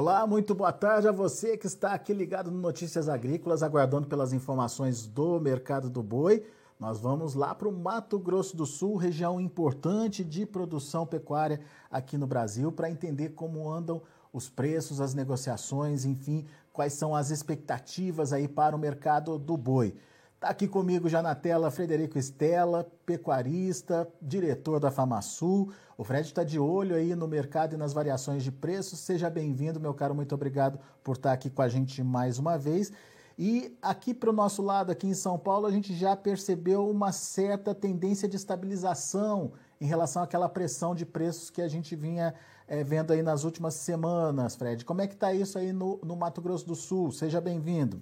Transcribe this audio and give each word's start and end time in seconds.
Olá, 0.00 0.24
muito 0.28 0.54
boa 0.54 0.70
tarde 0.70 1.08
a 1.08 1.10
você 1.10 1.56
que 1.56 1.66
está 1.66 1.92
aqui 1.92 2.12
ligado 2.12 2.52
no 2.52 2.60
Notícias 2.60 3.08
Agrícolas, 3.08 3.64
aguardando 3.64 4.06
pelas 4.06 4.32
informações 4.32 5.08
do 5.08 5.40
mercado 5.40 5.90
do 5.90 6.04
boi. 6.04 6.46
Nós 6.78 7.00
vamos 7.00 7.34
lá 7.34 7.52
para 7.52 7.68
o 7.68 7.72
Mato 7.72 8.16
Grosso 8.16 8.56
do 8.56 8.64
Sul, 8.64 8.94
região 8.94 9.40
importante 9.40 10.22
de 10.22 10.46
produção 10.46 11.04
pecuária 11.04 11.60
aqui 11.90 12.16
no 12.16 12.28
Brasil, 12.28 12.70
para 12.70 12.88
entender 12.88 13.30
como 13.30 13.68
andam 13.68 14.00
os 14.32 14.48
preços, 14.48 15.00
as 15.00 15.14
negociações, 15.14 16.04
enfim, 16.04 16.46
quais 16.72 16.92
são 16.92 17.12
as 17.12 17.30
expectativas 17.30 18.32
aí 18.32 18.46
para 18.46 18.76
o 18.76 18.78
mercado 18.78 19.36
do 19.36 19.56
boi. 19.56 19.96
Está 20.38 20.50
aqui 20.50 20.68
comigo 20.68 21.08
já 21.08 21.20
na 21.20 21.34
tela 21.34 21.68
Frederico 21.68 22.16
Estela, 22.16 22.88
pecuarista, 23.04 24.08
diretor 24.22 24.78
da 24.78 24.88
FamaSul. 24.88 25.72
O 25.96 26.04
Fred 26.04 26.28
está 26.28 26.44
de 26.44 26.60
olho 26.60 26.94
aí 26.94 27.12
no 27.16 27.26
mercado 27.26 27.74
e 27.74 27.76
nas 27.76 27.92
variações 27.92 28.44
de 28.44 28.52
preços. 28.52 29.00
Seja 29.00 29.28
bem-vindo, 29.28 29.80
meu 29.80 29.92
caro, 29.92 30.14
muito 30.14 30.32
obrigado 30.36 30.78
por 31.02 31.16
estar 31.16 31.32
aqui 31.32 31.50
com 31.50 31.60
a 31.60 31.68
gente 31.68 32.04
mais 32.04 32.38
uma 32.38 32.56
vez. 32.56 32.92
E 33.36 33.76
aqui 33.82 34.14
para 34.14 34.30
o 34.30 34.32
nosso 34.32 34.62
lado, 34.62 34.92
aqui 34.92 35.08
em 35.08 35.14
São 35.14 35.36
Paulo, 35.36 35.66
a 35.66 35.72
gente 35.72 35.92
já 35.92 36.14
percebeu 36.14 36.88
uma 36.88 37.10
certa 37.10 37.74
tendência 37.74 38.28
de 38.28 38.36
estabilização 38.36 39.50
em 39.80 39.86
relação 39.86 40.22
àquela 40.22 40.48
pressão 40.48 40.94
de 40.94 41.04
preços 41.04 41.50
que 41.50 41.60
a 41.60 41.66
gente 41.66 41.96
vinha 41.96 42.32
é, 42.68 42.84
vendo 42.84 43.12
aí 43.12 43.24
nas 43.24 43.42
últimas 43.42 43.74
semanas, 43.74 44.54
Fred. 44.54 44.84
Como 44.84 45.00
é 45.00 45.08
que 45.08 45.14
está 45.14 45.34
isso 45.34 45.58
aí 45.58 45.72
no, 45.72 45.98
no 46.04 46.14
Mato 46.14 46.40
Grosso 46.40 46.64
do 46.64 46.76
Sul? 46.76 47.10
Seja 47.10 47.40
bem-vindo. 47.40 48.00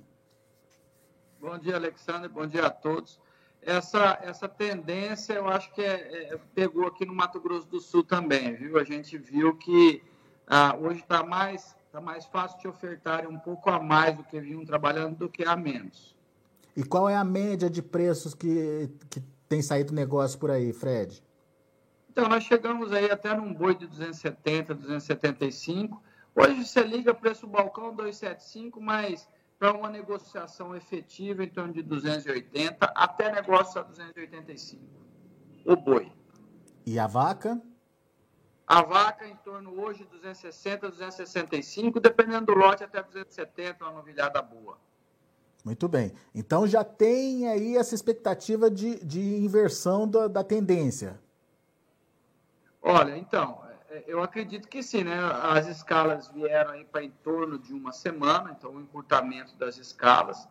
Bom 1.46 1.58
dia, 1.58 1.76
Alexandre. 1.76 2.28
Bom 2.28 2.46
dia 2.46 2.66
a 2.66 2.70
todos. 2.70 3.20
Essa, 3.62 4.18
essa 4.22 4.48
tendência, 4.48 5.34
eu 5.34 5.48
acho 5.48 5.72
que 5.72 5.80
é, 5.80 6.32
é, 6.34 6.40
pegou 6.54 6.86
aqui 6.86 7.06
no 7.06 7.14
Mato 7.14 7.40
Grosso 7.40 7.68
do 7.68 7.80
Sul 7.80 8.02
também, 8.02 8.54
viu? 8.54 8.76
A 8.76 8.84
gente 8.84 9.16
viu 9.16 9.56
que 9.56 10.02
ah, 10.46 10.76
hoje 10.76 11.00
está 11.00 11.22
mais 11.22 11.76
Está 11.96 12.04
mais 12.04 12.26
fácil 12.26 12.58
te 12.58 12.68
ofertarem 12.68 13.26
um 13.26 13.38
pouco 13.38 13.70
a 13.70 13.82
mais 13.82 14.14
do 14.14 14.22
que 14.22 14.38
vinham 14.38 14.66
trabalhando 14.66 15.16
do 15.16 15.30
que 15.30 15.44
a 15.44 15.56
menos. 15.56 16.14
E 16.76 16.84
qual 16.84 17.08
é 17.08 17.16
a 17.16 17.24
média 17.24 17.70
de 17.70 17.80
preços 17.80 18.34
que, 18.34 18.90
que 19.08 19.22
tem 19.48 19.62
saído 19.62 19.94
negócio 19.94 20.38
por 20.38 20.50
aí, 20.50 20.74
Fred? 20.74 21.22
Então, 22.10 22.28
nós 22.28 22.44
chegamos 22.44 22.92
aí 22.92 23.10
até 23.10 23.34
num 23.34 23.54
boi 23.54 23.74
de 23.74 23.86
270, 23.86 24.74
275. 24.74 26.02
Hoje 26.34 26.66
você 26.66 26.82
liga 26.82 27.14
preço 27.14 27.46
balcão 27.46 27.94
275, 27.94 28.78
mas 28.78 29.26
para 29.58 29.72
uma 29.72 29.88
negociação 29.88 30.74
efetiva 30.74 31.42
em 31.42 31.48
torno 31.48 31.72
de 31.72 31.82
280, 31.82 32.92
até 32.94 33.32
negócio 33.32 33.80
a 33.80 33.84
285. 33.84 34.82
O 35.64 35.76
boi. 35.76 36.12
E 36.84 36.98
a 36.98 37.06
vaca? 37.06 37.60
A 38.66 38.82
vaca 38.82 39.26
em 39.26 39.36
torno 39.36 39.80
hoje 39.80 40.04
de 40.04 40.10
260, 40.10 40.90
265, 40.90 42.00
dependendo 42.00 42.46
do 42.46 42.54
lote 42.54 42.82
até 42.84 43.02
270, 43.02 43.84
uma 43.84 43.92
novilhada 43.92 44.42
boa. 44.42 44.76
Muito 45.64 45.88
bem. 45.88 46.12
Então 46.34 46.66
já 46.66 46.84
tem 46.84 47.48
aí 47.48 47.76
essa 47.76 47.94
expectativa 47.94 48.70
de, 48.70 49.04
de 49.04 49.20
inversão 49.20 50.06
da, 50.08 50.28
da 50.28 50.44
tendência. 50.44 51.18
Olha, 52.80 53.16
então, 53.16 53.65
eu 54.06 54.22
acredito 54.22 54.68
que 54.68 54.82
sim, 54.82 55.04
né? 55.04 55.16
As 55.42 55.66
escalas 55.66 56.28
vieram 56.28 56.72
aí 56.72 56.84
para 56.84 57.02
em 57.02 57.10
torno 57.22 57.58
de 57.58 57.72
uma 57.72 57.92
semana, 57.92 58.54
então 58.56 58.74
o 58.74 58.80
encurtamento 58.80 59.56
das 59.56 59.78
escalas. 59.78 60.48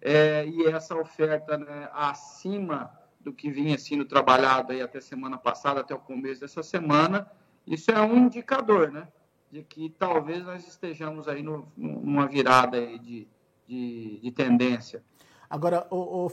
É, 0.00 0.46
e 0.46 0.66
essa 0.66 0.96
oferta 0.96 1.58
né, 1.58 1.88
acima 1.92 2.92
do 3.20 3.32
que 3.32 3.50
vinha 3.50 3.76
sendo 3.78 4.04
trabalhado 4.04 4.72
aí 4.72 4.80
até 4.80 5.00
semana 5.00 5.36
passada, 5.36 5.80
até 5.80 5.94
o 5.94 5.98
começo 5.98 6.40
dessa 6.40 6.62
semana, 6.62 7.30
isso 7.66 7.90
é 7.90 8.00
um 8.00 8.16
indicador, 8.16 8.90
né? 8.90 9.08
De 9.50 9.62
que 9.62 9.90
talvez 9.90 10.44
nós 10.44 10.66
estejamos 10.66 11.28
aí 11.28 11.42
no, 11.42 11.70
numa 11.76 12.26
virada 12.26 12.78
aí 12.78 12.98
de, 12.98 13.28
de, 13.66 14.20
de 14.20 14.30
tendência. 14.30 15.02
Agora, 15.50 15.86
o, 15.90 16.24
o 16.24 16.28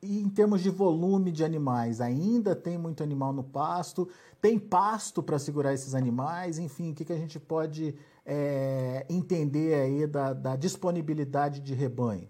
Fred, 0.00 0.20
em 0.20 0.28
termos 0.28 0.62
de 0.62 0.70
volume 0.70 1.30
de 1.30 1.44
animais, 1.44 2.00
ainda 2.00 2.54
tem 2.54 2.78
muito 2.78 3.02
animal 3.02 3.32
no 3.32 3.44
pasto? 3.44 4.08
Tem 4.40 4.58
pasto 4.58 5.22
para 5.22 5.38
segurar 5.38 5.72
esses 5.72 5.94
animais? 5.94 6.58
Enfim, 6.58 6.92
o 6.92 6.94
que, 6.94 7.04
que 7.04 7.12
a 7.12 7.18
gente 7.18 7.38
pode 7.38 7.94
é, 8.24 9.04
entender 9.08 9.74
aí 9.74 10.06
da, 10.06 10.32
da 10.32 10.56
disponibilidade 10.56 11.60
de 11.60 11.74
rebanho? 11.74 12.28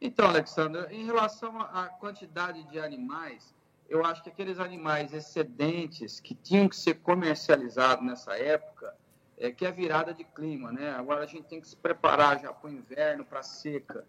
Então, 0.00 0.28
Alexandre, 0.28 0.94
em 0.94 1.04
relação 1.04 1.60
à 1.60 1.88
quantidade 1.88 2.62
de 2.70 2.78
animais, 2.78 3.52
eu 3.88 4.04
acho 4.04 4.22
que 4.22 4.28
aqueles 4.28 4.60
animais 4.60 5.12
excedentes 5.12 6.20
que 6.20 6.34
tinham 6.34 6.68
que 6.68 6.76
ser 6.76 6.94
comercializados 7.00 8.04
nessa 8.04 8.36
época, 8.38 8.94
é 9.40 9.50
que 9.50 9.64
é 9.64 9.70
virada 9.70 10.12
de 10.12 10.24
clima, 10.24 10.72
né? 10.72 10.90
Agora 10.90 11.22
a 11.22 11.26
gente 11.26 11.44
tem 11.44 11.60
que 11.60 11.68
se 11.68 11.76
preparar 11.76 12.40
já 12.40 12.52
para 12.52 12.68
o 12.68 12.72
inverno, 12.72 13.24
para 13.24 13.40
a 13.40 13.42
seca. 13.42 14.04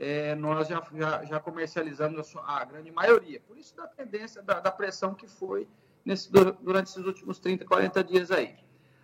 É, 0.00 0.36
nós 0.36 0.68
já, 0.68 0.80
já, 0.94 1.24
já, 1.24 1.40
comercializamos 1.40 2.34
a, 2.36 2.60
a, 2.60 2.64
grande 2.64 2.92
maioria. 2.92 3.40
Por 3.40 3.58
isso 3.58 3.76
da 3.76 3.86
tendência 3.88 4.40
da, 4.40 4.60
da 4.60 4.70
pressão 4.70 5.12
que 5.12 5.26
foi 5.26 5.66
nesse, 6.04 6.30
durante 6.30 6.88
esses 6.88 7.04
últimos 7.04 7.40
30, 7.40 7.64
40 7.64 8.04
dias 8.04 8.30
aí. 8.30 8.54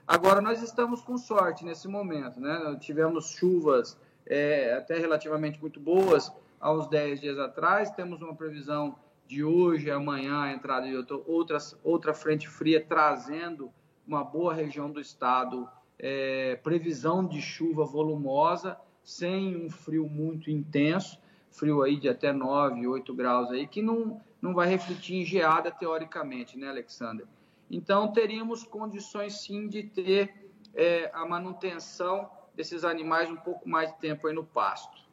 Agora 0.06 0.40
nós 0.40 0.62
estamos 0.62 1.00
com 1.00 1.18
sorte 1.18 1.64
nesse 1.64 1.88
momento, 1.88 2.38
né? 2.38 2.76
Tivemos 2.80 3.30
chuvas 3.30 3.98
é, 4.24 4.74
até 4.74 4.96
relativamente 4.96 5.60
muito 5.60 5.80
boas 5.80 6.32
há 6.60 6.72
uns 6.72 6.88
10 6.88 7.20
dias 7.20 7.38
atrás, 7.38 7.90
temos 7.90 8.22
uma 8.22 8.34
previsão 8.34 8.96
de 9.26 9.42
hoje, 9.44 9.90
amanhã, 9.90 10.42
a 10.42 10.52
entrada 10.52 10.86
de 10.86 10.96
outra, 11.26 11.58
outra 11.82 12.14
frente 12.14 12.48
fria 12.48 12.82
trazendo 12.82 13.70
uma 14.06 14.22
boa 14.22 14.54
região 14.54 14.90
do 14.90 15.00
estado, 15.00 15.68
é, 15.98 16.56
previsão 16.56 17.26
de 17.26 17.40
chuva 17.40 17.84
volumosa, 17.84 18.78
sem 19.04 19.54
um 19.56 19.70
frio 19.70 20.08
muito 20.08 20.50
intenso, 20.50 21.20
frio 21.50 21.82
aí 21.82 21.96
de 21.96 22.08
até 22.08 22.32
9, 22.32 22.86
8 22.86 23.14
graus 23.14 23.50
aí, 23.50 23.66
que 23.66 23.82
não, 23.82 24.20
não 24.40 24.54
vai 24.54 24.68
refletir 24.68 25.16
em 25.16 25.24
geada 25.24 25.70
teoricamente, 25.70 26.58
né, 26.58 26.68
Alexander? 26.68 27.26
Então, 27.70 28.12
teríamos 28.12 28.64
condições 28.64 29.40
sim 29.42 29.68
de 29.68 29.84
ter 29.84 30.50
é, 30.74 31.10
a 31.14 31.24
manutenção 31.26 32.28
desses 32.56 32.84
animais 32.84 33.30
um 33.30 33.36
pouco 33.36 33.68
mais 33.68 33.92
de 33.92 33.98
tempo 33.98 34.26
aí 34.26 34.34
no 34.34 34.44
pasto 34.44 35.04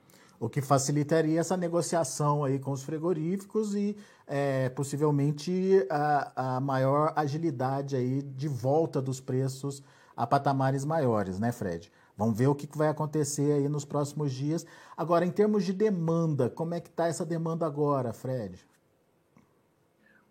o 0.41 0.49
que 0.49 0.59
facilitaria 0.59 1.39
essa 1.39 1.55
negociação 1.55 2.43
aí 2.43 2.57
com 2.57 2.71
os 2.71 2.81
frigoríficos 2.81 3.75
e 3.75 3.95
é, 4.25 4.69
possivelmente 4.69 5.85
a, 5.87 6.55
a, 6.55 6.59
maior 6.59 7.13
agilidade 7.15 7.95
aí 7.95 8.23
de 8.23 8.47
volta 8.47 8.99
dos 8.99 9.21
preços 9.21 9.83
a 10.17 10.25
patamares 10.25 10.83
maiores, 10.83 11.39
né, 11.39 11.51
Fred? 11.51 11.91
Vamos 12.21 12.37
ver 12.37 12.45
o 12.45 12.53
que 12.53 12.69
vai 12.77 12.87
acontecer 12.87 13.51
aí 13.51 13.67
nos 13.67 13.83
próximos 13.83 14.31
dias. 14.31 14.63
Agora, 14.95 15.25
em 15.25 15.31
termos 15.31 15.65
de 15.65 15.73
demanda, 15.73 16.51
como 16.51 16.75
é 16.75 16.79
que 16.79 16.87
está 16.87 17.07
essa 17.07 17.25
demanda 17.25 17.65
agora, 17.65 18.13
Fred? 18.13 18.63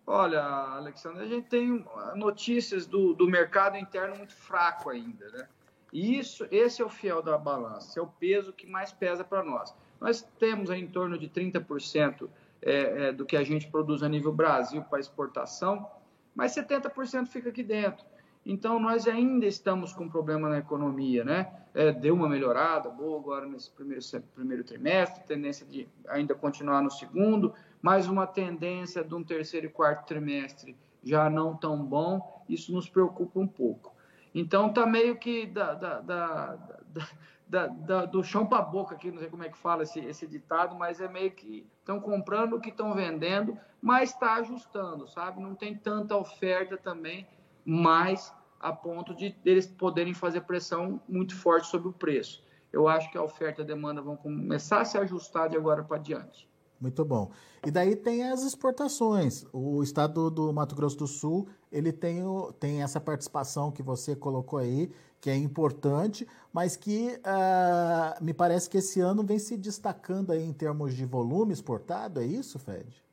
Olha, 0.06 0.40
Alexandre, 0.40 1.24
a 1.24 1.26
gente 1.26 1.48
tem 1.48 1.84
notícias 2.14 2.86
do, 2.86 3.12
do 3.12 3.26
mercado 3.26 3.76
interno 3.76 4.14
muito 4.14 4.32
fraco 4.32 4.88
ainda, 4.88 5.28
né? 5.30 5.48
E 5.92 6.16
isso, 6.16 6.46
esse 6.52 6.80
é 6.80 6.84
o 6.84 6.88
fiel 6.88 7.20
da 7.22 7.36
balança, 7.36 7.98
é 7.98 8.02
o 8.02 8.06
peso 8.06 8.52
que 8.52 8.68
mais 8.68 8.92
pesa 8.92 9.24
para 9.24 9.42
nós. 9.42 9.74
Nós 10.00 10.22
temos 10.38 10.70
em 10.70 10.86
torno 10.86 11.18
de 11.18 11.28
30% 11.28 12.28
é, 12.62 13.08
é, 13.08 13.12
do 13.12 13.26
que 13.26 13.36
a 13.36 13.42
gente 13.42 13.66
produz 13.66 14.04
a 14.04 14.08
nível 14.08 14.32
Brasil 14.32 14.80
para 14.84 15.00
exportação, 15.00 15.90
mas 16.36 16.54
70% 16.54 17.26
fica 17.26 17.48
aqui 17.48 17.64
dentro. 17.64 18.06
Então, 18.44 18.80
nós 18.80 19.06
ainda 19.06 19.46
estamos 19.46 19.92
com 19.92 20.08
problema 20.08 20.48
na 20.48 20.58
economia, 20.58 21.24
né? 21.24 21.52
É, 21.74 21.92
deu 21.92 22.14
uma 22.14 22.28
melhorada 22.28 22.88
boa 22.88 23.18
agora 23.18 23.46
nesse 23.46 23.70
primeiro, 23.70 24.02
primeiro 24.34 24.64
trimestre, 24.64 25.22
tendência 25.24 25.66
de 25.66 25.86
ainda 26.08 26.34
continuar 26.34 26.82
no 26.82 26.90
segundo, 26.90 27.54
mas 27.80 28.08
uma 28.08 28.26
tendência 28.26 29.04
de 29.04 29.14
um 29.14 29.22
terceiro 29.22 29.66
e 29.66 29.68
quarto 29.68 30.06
trimestre 30.06 30.76
já 31.02 31.30
não 31.30 31.56
tão 31.56 31.84
bom, 31.84 32.44
isso 32.48 32.72
nos 32.72 32.88
preocupa 32.88 33.38
um 33.38 33.46
pouco. 33.46 33.94
Então, 34.34 34.68
está 34.68 34.86
meio 34.86 35.16
que 35.16 35.46
da, 35.46 35.74
da, 35.74 36.00
da, 36.00 37.66
da, 37.66 38.06
do 38.06 38.22
chão 38.22 38.46
para 38.46 38.58
a 38.58 38.62
boca 38.62 38.94
aqui, 38.94 39.10
não 39.10 39.18
sei 39.18 39.28
como 39.28 39.42
é 39.42 39.48
que 39.48 39.58
fala 39.58 39.82
esse, 39.82 39.98
esse 40.00 40.26
ditado, 40.26 40.76
mas 40.76 41.00
é 41.00 41.08
meio 41.08 41.32
que 41.32 41.66
estão 41.80 42.00
comprando 42.00 42.54
o 42.54 42.60
que 42.60 42.70
estão 42.70 42.94
vendendo, 42.94 43.58
mas 43.82 44.10
está 44.10 44.34
ajustando, 44.34 45.08
sabe? 45.08 45.40
Não 45.40 45.54
tem 45.54 45.74
tanta 45.74 46.16
oferta 46.16 46.76
também, 46.76 47.26
mas 47.64 48.32
a 48.58 48.72
ponto 48.72 49.14
de 49.14 49.34
eles 49.44 49.66
poderem 49.66 50.12
fazer 50.12 50.42
pressão 50.42 51.00
muito 51.08 51.34
forte 51.34 51.66
sobre 51.68 51.88
o 51.88 51.92
preço. 51.92 52.44
Eu 52.72 52.86
acho 52.86 53.10
que 53.10 53.18
a 53.18 53.22
oferta 53.22 53.62
e 53.62 53.64
a 53.64 53.66
demanda 53.66 54.02
vão 54.02 54.16
começar 54.16 54.82
a 54.82 54.84
se 54.84 54.98
ajustar 54.98 55.48
de 55.48 55.56
agora 55.56 55.82
para 55.82 55.98
diante. 55.98 56.48
Muito 56.80 57.04
bom. 57.04 57.30
E 57.66 57.70
daí 57.70 57.94
tem 57.94 58.30
as 58.30 58.42
exportações. 58.42 59.44
O 59.52 59.82
estado 59.82 60.30
do 60.30 60.50
Mato 60.52 60.74
Grosso 60.74 60.96
do 60.96 61.06
Sul, 61.06 61.46
ele 61.70 61.92
tem, 61.92 62.24
o, 62.24 62.52
tem 62.52 62.82
essa 62.82 62.98
participação 62.98 63.70
que 63.70 63.82
você 63.82 64.16
colocou 64.16 64.58
aí, 64.58 64.90
que 65.20 65.28
é 65.28 65.36
importante, 65.36 66.26
mas 66.50 66.76
que 66.76 67.18
uh, 67.18 68.24
me 68.24 68.32
parece 68.32 68.70
que 68.70 68.78
esse 68.78 68.98
ano 69.00 69.22
vem 69.22 69.38
se 69.38 69.58
destacando 69.58 70.32
aí 70.32 70.42
em 70.42 70.54
termos 70.54 70.94
de 70.94 71.04
volume 71.04 71.52
exportado, 71.52 72.20
é 72.20 72.24
isso, 72.24 72.58
Fred? 72.58 73.04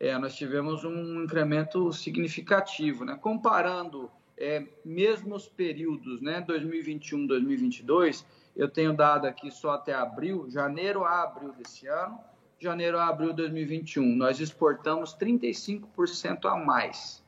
É, 0.00 0.16
nós 0.16 0.34
tivemos 0.34 0.82
um 0.82 1.22
incremento 1.22 1.92
significativo, 1.92 3.04
né? 3.04 3.18
Comparando 3.20 4.10
é, 4.40 4.66
mesmos 4.82 5.46
períodos, 5.46 6.22
né, 6.22 6.40
2021, 6.40 7.26
2022, 7.26 8.24
eu 8.56 8.68
tenho 8.68 8.96
dado 8.96 9.26
aqui 9.26 9.50
só 9.50 9.72
até 9.72 9.92
abril, 9.92 10.48
janeiro 10.48 11.04
a 11.04 11.22
abril 11.22 11.52
desse 11.52 11.86
ano, 11.86 12.18
janeiro 12.58 12.98
a 12.98 13.06
abril 13.06 13.30
de 13.30 13.36
2021, 13.36 14.16
nós 14.16 14.40
exportamos 14.40 15.14
35% 15.14 16.46
a 16.46 16.56
mais. 16.56 17.22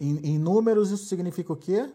Em, 0.00 0.34
em, 0.34 0.38
números, 0.38 0.90
isso 0.90 1.04
significa 1.04 1.52
o 1.52 1.56
quê? 1.56 1.92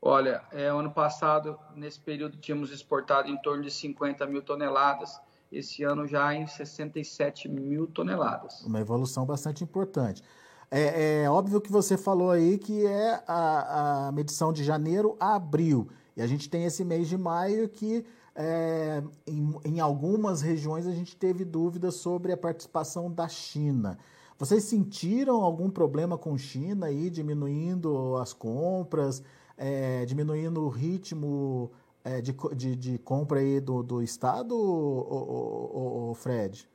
Olha, 0.00 0.42
é, 0.50 0.68
ano 0.68 0.90
passado, 0.90 1.58
nesse 1.74 2.00
período, 2.00 2.38
tínhamos 2.38 2.72
exportado 2.72 3.28
em 3.28 3.36
torno 3.36 3.62
de 3.62 3.70
50 3.70 4.24
mil 4.26 4.40
toneladas, 4.40 5.20
esse 5.50 5.82
ano 5.82 6.06
já 6.06 6.34
em 6.34 6.46
67 6.46 7.48
mil 7.48 7.86
toneladas. 7.86 8.62
Uma 8.62 8.80
evolução 8.80 9.24
bastante 9.24 9.62
importante. 9.62 10.22
É, 10.70 11.22
é, 11.22 11.30
óbvio 11.30 11.60
que 11.60 11.70
você 11.70 11.96
falou 11.96 12.30
aí 12.30 12.58
que 12.58 12.84
é 12.84 13.22
a, 13.26 14.08
a 14.08 14.12
medição 14.12 14.52
de 14.52 14.64
janeiro 14.64 15.16
a 15.20 15.36
abril. 15.36 15.88
E 16.16 16.22
a 16.22 16.26
gente 16.26 16.48
tem 16.48 16.64
esse 16.64 16.84
mês 16.84 17.08
de 17.08 17.16
maio 17.16 17.68
que 17.68 18.04
é, 18.34 19.02
em, 19.26 19.54
em, 19.64 19.80
algumas 19.80 20.42
regiões 20.42 20.86
a 20.86 20.92
gente 20.92 21.16
teve 21.16 21.44
dúvidas 21.44 21.94
sobre 21.94 22.32
a 22.32 22.36
participação 22.36 23.10
da 23.10 23.28
China. 23.28 23.98
Vocês 24.38 24.64
sentiram 24.64 25.42
algum 25.42 25.70
problema 25.70 26.18
com 26.18 26.36
China 26.36 26.86
aí, 26.86 27.08
diminuindo 27.08 28.16
as 28.16 28.34
compras, 28.34 29.22
é, 29.56 30.04
diminuindo 30.04 30.62
o 30.62 30.68
ritmo 30.68 31.70
é, 32.06 32.20
de, 32.20 32.32
de, 32.54 32.76
de, 32.76 32.98
compra 32.98 33.40
aí 33.40 33.60
do, 33.60 33.82
do 33.82 34.00
Estado, 34.00 34.54
o, 34.56 36.14
Fred? 36.14 36.68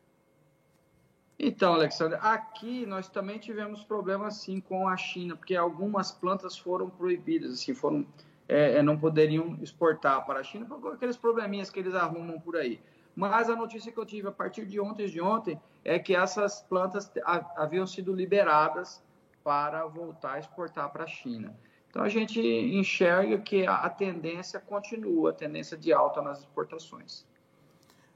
Então, 1.39 1.73
Alexandre, 1.73 2.19
aqui 2.21 2.85
nós 2.85 3.07
também 3.07 3.39
tivemos 3.39 3.81
problemas 3.85 4.35
sim 4.35 4.59
com 4.59 4.89
a 4.89 4.97
China, 4.97 5.37
porque 5.37 5.55
algumas 5.55 6.11
plantas 6.11 6.57
foram 6.57 6.89
proibidas, 6.89 7.53
assim, 7.53 7.73
foram 7.73 8.05
é, 8.47 8.79
é, 8.79 8.83
não 8.83 8.97
poderiam 8.97 9.57
exportar 9.61 10.25
para 10.25 10.41
a 10.41 10.43
China 10.43 10.65
por 10.65 10.93
aqueles 10.93 11.15
probleminhas 11.15 11.69
que 11.69 11.79
eles 11.79 11.95
arrumam 11.95 12.37
por 12.37 12.57
aí. 12.57 12.81
Mas 13.15 13.49
a 13.49 13.55
notícia 13.55 13.89
que 13.89 13.97
eu 13.97 14.05
tive 14.05 14.27
a 14.27 14.31
partir 14.31 14.65
de 14.65 14.81
ontem 14.81 15.07
de 15.07 15.21
ontem 15.21 15.59
é 15.85 15.97
que 15.97 16.13
essas 16.13 16.61
plantas 16.61 17.09
haviam 17.55 17.87
sido 17.87 18.13
liberadas 18.13 19.01
para 19.43 19.85
voltar 19.85 20.33
a 20.33 20.39
exportar 20.39 20.91
para 20.91 21.05
a 21.05 21.07
China. 21.07 21.55
Então 21.91 22.01
a 22.01 22.09
gente 22.09 22.39
enxerga 22.39 23.37
que 23.37 23.67
a 23.67 23.89
tendência 23.89 24.59
continua, 24.61 25.31
a 25.31 25.33
tendência 25.33 25.77
de 25.77 25.91
alta 25.91 26.21
nas 26.21 26.39
exportações. 26.39 27.25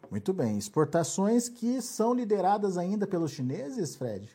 Muito 0.10 0.32
bem. 0.32 0.58
Exportações 0.58 1.50
que 1.50 1.82
são 1.82 2.14
lideradas 2.14 2.78
ainda 2.78 3.06
pelos 3.06 3.32
chineses, 3.32 3.96
Fred? 3.98 4.30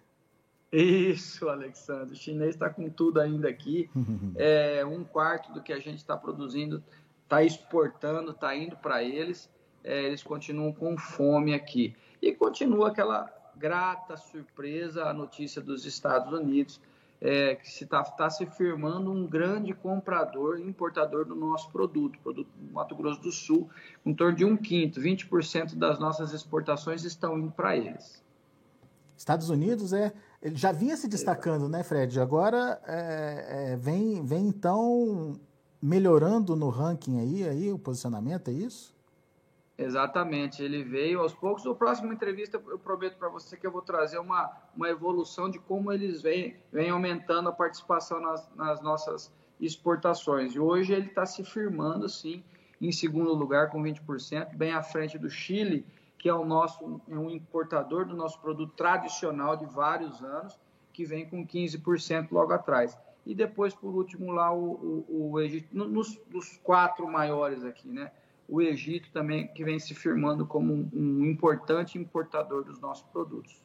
Isso, 0.71 1.49
Alexandre. 1.49 2.13
O 2.13 2.17
chinês 2.17 2.51
está 2.51 2.69
com 2.69 2.89
tudo 2.91 3.19
ainda 3.19 3.49
aqui. 3.49 3.89
É, 4.37 4.85
um 4.85 5.03
quarto 5.05 5.53
do 5.53 5.63
que 5.63 5.73
a 5.73 5.79
gente 5.79 5.99
está 5.99 6.17
produzindo 6.17 6.83
está 7.25 7.43
exportando, 7.43 8.33
está 8.33 8.55
indo 8.55 8.77
para 8.77 9.03
eles. 9.03 9.49
É, 9.83 10.05
eles 10.05 10.23
continuam 10.23 10.73
com 10.73 10.99
fome 10.99 11.55
aqui. 11.55 11.97
E 12.21 12.35
continua 12.35 12.89
aquela 12.89 13.33
grata 13.57 14.17
surpresa 14.17 15.05
a 15.05 15.15
notícia 15.15 15.61
dos 15.61 15.85
Estados 15.85 16.33
Unidos, 16.33 16.81
é, 17.21 17.55
que 17.57 17.67
está 17.67 18.03
tá 18.03 18.31
se 18.31 18.47
firmando 18.47 19.11
um 19.13 19.27
grande 19.27 19.75
comprador 19.75 20.59
e 20.59 20.63
importador 20.63 21.25
do 21.25 21.35
nosso 21.35 21.71
produto, 21.71 22.19
produto 22.21 22.49
do 22.57 22.73
Mato 22.73 22.95
Grosso 22.95 23.21
do 23.21 23.31
Sul, 23.31 23.69
em 24.05 24.15
torno 24.15 24.37
de 24.37 24.45
um 24.45 24.57
quinto, 24.57 25.01
20% 25.01 25.75
das 25.77 25.99
nossas 25.99 26.33
exportações 26.33 27.05
estão 27.05 27.39
indo 27.39 27.51
para 27.51 27.77
eles. 27.77 28.23
Estados 29.17 29.51
Unidos 29.51 29.93
é 29.93 30.13
ele 30.43 30.57
já 30.57 30.73
vinha 30.73 30.97
se 30.97 31.07
destacando, 31.07 31.69
né, 31.69 31.83
Fred? 31.83 32.19
Agora 32.19 32.81
é, 32.87 33.73
é, 33.73 33.77
vem, 33.77 34.25
vem 34.25 34.47
então 34.49 35.39
melhorando 35.83 36.57
no 36.57 36.71
ranking 36.71 37.21
aí, 37.21 37.47
aí 37.47 37.73
o 37.73 37.79
posicionamento, 37.79 38.49
é 38.49 38.53
isso? 38.53 38.95
Exatamente, 39.83 40.63
ele 40.63 40.83
veio 40.83 41.21
aos 41.21 41.35
poucos. 41.35 41.65
O 41.65 41.75
próximo 41.75 42.13
entrevista 42.13 42.63
eu 42.69 42.79
prometo 42.79 43.17
para 43.17 43.29
você 43.29 43.57
que 43.57 43.67
eu 43.67 43.71
vou 43.71 43.83
trazer 43.83 44.19
uma, 44.19 44.51
uma 44.77 44.89
evolução 44.89 45.51
de 45.51 45.59
como 45.59 45.93
eles 45.93 46.21
vêm, 46.21 46.57
vêm 46.73 46.91
aumentando 46.91 47.49
a 47.49 47.53
participação 47.53 48.21
nas, 48.21 48.49
nas 48.55 48.81
nossas 48.83 49.33
exportações. 49.59 50.55
E 50.55 50.61
hoje 50.61 50.93
ele 50.93 51.07
está 51.07 51.25
se 51.25 51.43
firmando, 51.45 52.09
sim, 52.09 52.45
em 52.81 52.93
segundo 52.93 53.33
lugar 53.33 53.71
com 53.71 53.83
20%, 53.83 54.55
bem 54.55 54.73
à 54.73 54.83
frente 54.83 55.19
do 55.19 55.31
Chile 55.31 55.87
que 56.21 56.29
é 56.29 56.35
o 56.35 56.45
nosso 56.45 57.01
é 57.09 57.17
um 57.17 57.31
importador 57.31 58.05
do 58.05 58.15
nosso 58.15 58.39
produto 58.41 58.75
tradicional 58.77 59.57
de 59.57 59.65
vários 59.65 60.23
anos, 60.23 60.57
que 60.93 61.05
vem 61.05 61.27
com 61.27 61.47
15% 61.47 62.29
logo 62.31 62.53
atrás. 62.53 62.97
E 63.25 63.35
depois, 63.35 63.75
por 63.75 63.95
último, 63.95 64.31
lá 64.31 64.53
o, 64.53 65.05
o, 65.09 65.31
o 65.33 65.41
Egito, 65.41 65.75
nos, 65.75 66.17
dos 66.29 66.59
quatro 66.59 67.11
maiores 67.11 67.65
aqui, 67.65 67.89
né? 67.89 68.13
O 68.51 68.61
Egito 68.61 69.11
também, 69.13 69.47
que 69.47 69.65
vem 69.65 69.79
se 69.79 69.95
firmando 69.95 70.45
como 70.45 70.91
um, 70.93 71.25
importante 71.25 71.97
importador 71.97 72.65
dos 72.65 72.81
nossos 72.81 73.05
produtos. 73.05 73.63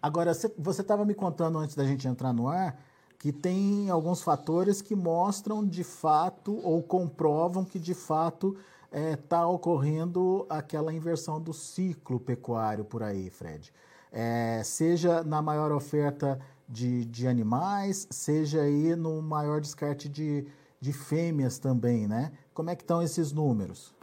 Agora, 0.00 0.32
você 0.56 0.80
estava 0.80 1.04
me 1.04 1.12
contando 1.12 1.58
antes 1.58 1.74
da 1.74 1.84
gente 1.84 2.06
entrar 2.06 2.32
no 2.32 2.46
ar 2.46 2.78
que 3.18 3.32
tem 3.32 3.90
alguns 3.90 4.22
fatores 4.22 4.80
que 4.80 4.94
mostram 4.94 5.66
de 5.66 5.82
fato 5.82 6.60
ou 6.62 6.82
comprovam 6.82 7.64
que 7.64 7.78
de 7.78 7.94
fato 7.94 8.56
está 8.84 8.98
é, 8.98 9.16
tá 9.16 9.48
ocorrendo 9.48 10.46
aquela 10.48 10.92
inversão 10.92 11.40
do 11.40 11.52
ciclo 11.52 12.20
pecuário 12.20 12.84
por 12.84 13.02
aí, 13.02 13.28
Fred. 13.30 13.72
É, 14.12 14.62
seja 14.64 15.24
na 15.24 15.42
maior 15.42 15.72
oferta 15.72 16.38
de, 16.68 17.04
de 17.06 17.26
animais, 17.26 18.06
seja 18.10 18.60
aí 18.60 18.94
no 18.94 19.20
maior 19.20 19.60
descarte 19.60 20.08
de, 20.08 20.46
de 20.80 20.92
fêmeas 20.92 21.58
também, 21.58 22.06
né? 22.06 22.32
Como 22.54 22.70
é 22.70 22.76
que 22.76 22.82
estão 22.82 23.02
esses 23.02 23.32
números? 23.32 23.95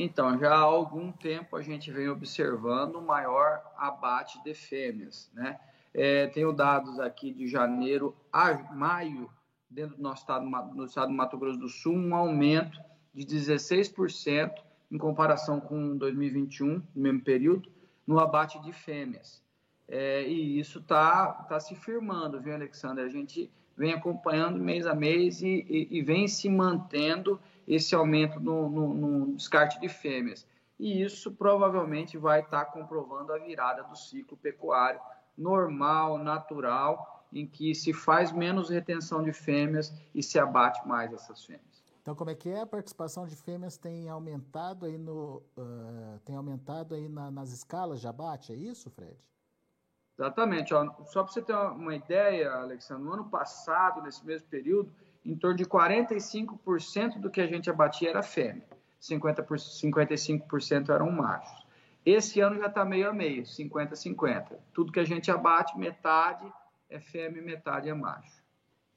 Então, 0.00 0.38
já 0.38 0.54
há 0.54 0.60
algum 0.60 1.10
tempo 1.10 1.56
a 1.56 1.60
gente 1.60 1.90
vem 1.90 2.08
observando 2.08 2.94
o 2.94 3.02
maior 3.02 3.60
abate 3.76 4.40
de 4.44 4.54
fêmeas, 4.54 5.28
né? 5.34 5.58
É, 5.92 6.28
tenho 6.28 6.52
dados 6.52 7.00
aqui 7.00 7.32
de 7.32 7.48
janeiro 7.48 8.14
a 8.32 8.54
maio, 8.72 9.28
dentro 9.68 9.96
do 9.96 10.02
nosso 10.02 10.22
estado, 10.22 10.46
no 10.46 10.84
estado 10.84 11.08
do 11.08 11.14
Mato 11.14 11.36
Grosso 11.36 11.58
do 11.58 11.68
Sul, 11.68 11.96
um 11.96 12.14
aumento 12.14 12.80
de 13.12 13.26
16% 13.26 14.52
em 14.88 14.98
comparação 14.98 15.58
com 15.58 15.96
2021, 15.96 16.74
no 16.74 16.82
mesmo 16.94 17.20
período, 17.20 17.68
no 18.06 18.20
abate 18.20 18.62
de 18.62 18.72
fêmeas. 18.72 19.42
É, 19.88 20.22
e 20.28 20.60
isso 20.60 20.78
está 20.78 21.32
tá 21.48 21.58
se 21.58 21.74
firmando, 21.74 22.40
viu, 22.40 22.54
Alexandre? 22.54 23.02
A 23.02 23.08
gente 23.08 23.50
vem 23.76 23.92
acompanhando 23.92 24.62
mês 24.62 24.86
a 24.86 24.94
mês 24.94 25.42
e, 25.42 25.66
e, 25.68 25.98
e 25.98 26.02
vem 26.02 26.28
se 26.28 26.48
mantendo 26.48 27.40
esse 27.68 27.94
aumento 27.94 28.40
no, 28.40 28.68
no, 28.70 28.94
no, 28.94 29.36
descarte 29.36 29.78
de 29.78 29.88
fêmeas. 29.88 30.46
E 30.78 31.02
isso 31.02 31.30
provavelmente 31.32 32.16
vai 32.16 32.40
estar 32.40 32.64
comprovando 32.66 33.32
a 33.32 33.38
virada 33.38 33.82
do 33.82 33.94
ciclo 33.94 34.36
pecuário 34.38 35.00
normal, 35.36 36.18
natural, 36.18 37.26
em 37.30 37.46
que 37.46 37.74
se 37.74 37.92
faz 37.92 38.32
menos 38.32 38.70
retenção 38.70 39.22
de 39.22 39.32
fêmeas 39.32 39.94
e 40.14 40.22
se 40.22 40.38
abate 40.38 40.86
mais 40.88 41.12
essas 41.12 41.44
fêmeas. 41.44 41.84
Então, 42.00 42.14
como 42.14 42.30
é 42.30 42.34
que 42.34 42.48
é? 42.48 42.62
A 42.62 42.66
participação 42.66 43.26
de 43.26 43.36
fêmeas 43.36 43.76
tem 43.76 44.08
aumentado 44.08 44.86
aí, 44.86 44.96
no, 44.96 45.42
uh, 45.58 46.18
tem 46.24 46.36
aumentado 46.36 46.94
aí 46.94 47.06
na, 47.06 47.30
nas 47.30 47.52
escalas 47.52 48.00
de 48.00 48.08
abate, 48.08 48.50
é 48.50 48.56
isso, 48.56 48.88
Fred? 48.88 49.18
Exatamente. 50.18 50.72
Ó, 50.72 51.04
só 51.04 51.22
para 51.22 51.32
você 51.32 51.42
ter 51.42 51.54
uma 51.54 51.94
ideia, 51.94 52.50
Alexandre, 52.52 53.04
no 53.04 53.12
ano 53.12 53.28
passado, 53.28 54.00
nesse 54.00 54.24
mesmo 54.24 54.48
período, 54.48 54.90
em 55.28 55.36
torno 55.36 55.58
de 55.58 55.66
45% 55.66 57.20
do 57.20 57.30
que 57.30 57.42
a 57.42 57.46
gente 57.46 57.68
abatia 57.68 58.08
era 58.08 58.22
fêmea, 58.22 58.66
50%, 58.98 59.46
55% 59.46 60.88
eram 60.88 61.10
machos. 61.10 61.66
Esse 62.04 62.40
ano 62.40 62.58
já 62.58 62.68
está 62.68 62.82
meio 62.82 63.10
a 63.10 63.12
meio, 63.12 63.42
50-50. 63.42 64.58
Tudo 64.72 64.90
que 64.90 64.98
a 64.98 65.04
gente 65.04 65.30
abate, 65.30 65.78
metade 65.78 66.50
é 66.88 66.98
fêmea 66.98 67.42
e 67.42 67.44
metade 67.44 67.90
é 67.90 67.94
macho. 67.94 68.42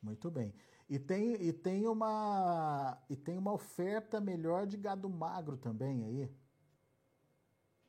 Muito 0.01 0.31
bem. 0.31 0.53
E 0.89 0.97
tem, 0.97 1.33
e, 1.33 1.51
tem 1.51 1.85
uma, 1.85 2.97
e 3.09 3.15
tem 3.17 3.37
uma 3.37 3.51
oferta 3.51 4.21
melhor 4.21 4.65
de 4.65 4.77
gado 4.77 5.09
magro 5.09 5.57
também 5.57 6.05
aí. 6.05 6.29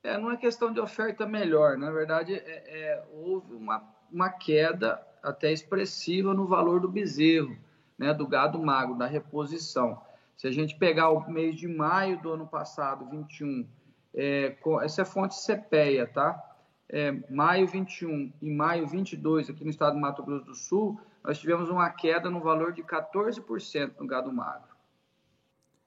É, 0.03 0.19
não 0.19 0.33
é 0.33 0.37
questão 0.37 0.73
de 0.73 0.81
oferta 0.81 1.25
melhor, 1.25 1.79
na 1.79 1.93
verdade 1.93 2.35
é, 2.35 2.41
é, 2.41 3.09
houve 3.13 3.55
uma, 3.55 3.89
uma 4.11 4.31
queda 4.31 5.01
até 5.23 5.53
expressiva 5.53 6.35
no 6.35 6.45
valor 6.45 6.81
do 6.81 6.89
bezerro, 6.89 7.57
né, 8.03 8.13
do 8.13 8.27
gado 8.27 8.61
magro, 8.61 8.99
da 8.99 9.07
reposição. 9.07 10.03
Se 10.37 10.49
a 10.49 10.51
gente 10.51 10.77
pegar 10.77 11.11
o 11.11 11.31
mês 11.31 11.55
de 11.55 11.69
maio 11.69 12.21
do 12.21 12.33
ano 12.33 12.49
passado, 12.49 13.09
21, 13.09 13.65
é, 14.13 14.57
essa 14.83 15.03
é 15.03 15.05
fonte 15.05 15.37
CPEA, 15.37 16.09
tá? 16.09 16.57
É, 16.89 17.13
maio 17.31 17.67
21 17.67 18.33
e 18.43 18.51
maio 18.51 18.89
22, 18.89 19.49
aqui 19.49 19.63
no 19.63 19.71
estado 19.71 19.95
do 19.95 20.01
Mato 20.01 20.23
Grosso 20.25 20.45
do 20.45 20.55
Sul, 20.55 21.01
nós 21.23 21.39
tivemos 21.39 21.71
uma 21.71 21.89
queda 21.91 22.29
no 22.29 22.41
valor 22.41 22.73
de 22.73 22.83
14% 22.83 23.95
no 24.01 24.07
gado 24.07 24.33
magro. 24.33 24.73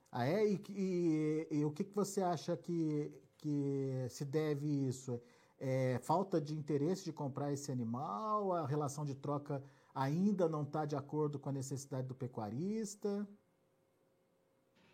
Ah, 0.09 0.25
é? 0.25 0.47
E, 0.47 0.63
e, 0.69 1.47
e 1.51 1.65
o 1.65 1.71
que, 1.71 1.83
que 1.83 1.93
você 1.93 2.21
acha 2.21 2.55
que, 2.55 3.11
que 3.37 4.07
se 4.09 4.23
deve 4.23 4.65
isso? 4.87 5.21
É, 5.59 5.99
falta 6.01 6.39
de 6.39 6.55
interesse 6.55 7.03
de 7.03 7.11
comprar 7.11 7.51
esse 7.51 7.73
animal? 7.73 8.53
A 8.53 8.65
relação 8.65 9.03
de 9.03 9.13
troca 9.13 9.61
ainda 9.95 10.49
não 10.49 10.63
está 10.63 10.85
de 10.85 10.95
acordo 10.95 11.39
com 11.39 11.49
a 11.49 11.53
necessidade 11.53 12.07
do 12.07 12.13
pecuarista? 12.13 13.25